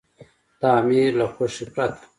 [0.59, 2.03] د امیر له خوښې پرته.